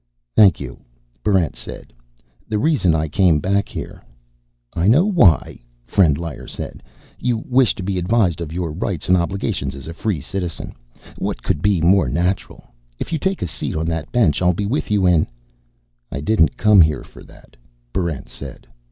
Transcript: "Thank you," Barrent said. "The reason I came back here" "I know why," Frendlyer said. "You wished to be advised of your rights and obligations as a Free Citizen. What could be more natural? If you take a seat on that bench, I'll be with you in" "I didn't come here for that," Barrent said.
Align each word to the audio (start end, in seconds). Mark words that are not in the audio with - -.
"Thank 0.35 0.59
you," 0.59 0.79
Barrent 1.23 1.55
said. 1.55 1.93
"The 2.49 2.57
reason 2.57 2.95
I 2.95 3.07
came 3.07 3.37
back 3.37 3.69
here" 3.69 4.01
"I 4.73 4.87
know 4.87 5.05
why," 5.05 5.59
Frendlyer 5.85 6.47
said. 6.49 6.81
"You 7.19 7.43
wished 7.47 7.77
to 7.77 7.83
be 7.83 7.99
advised 7.99 8.41
of 8.41 8.51
your 8.51 8.71
rights 8.71 9.09
and 9.09 9.15
obligations 9.15 9.75
as 9.75 9.85
a 9.85 9.93
Free 9.93 10.19
Citizen. 10.19 10.73
What 11.19 11.43
could 11.43 11.61
be 11.61 11.81
more 11.81 12.09
natural? 12.09 12.65
If 12.97 13.13
you 13.13 13.19
take 13.19 13.43
a 13.43 13.47
seat 13.47 13.75
on 13.75 13.85
that 13.89 14.11
bench, 14.11 14.41
I'll 14.41 14.55
be 14.55 14.65
with 14.65 14.89
you 14.89 15.05
in" 15.05 15.27
"I 16.11 16.19
didn't 16.19 16.57
come 16.57 16.81
here 16.81 17.03
for 17.03 17.23
that," 17.25 17.55
Barrent 17.93 18.27
said. 18.27 18.65